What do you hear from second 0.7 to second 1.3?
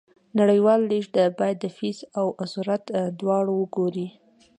لیږد